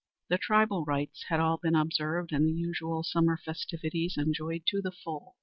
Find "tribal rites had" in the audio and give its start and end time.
0.39-1.39